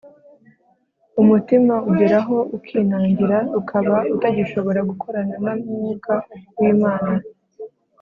umutima 1.21 1.73
ugeraho 1.89 2.37
ukinangira 2.57 3.37
ukaba 3.59 3.95
utagishobora 4.13 4.79
gukorana 4.89 5.35
na 5.43 5.53
mwuka 5.59 6.13
w’imana 6.57 7.11